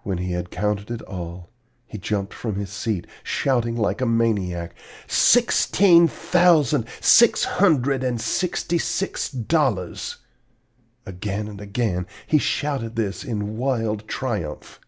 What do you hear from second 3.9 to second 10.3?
a maniac, 'Sixteen thousand, six hundred and sixty six dollars!'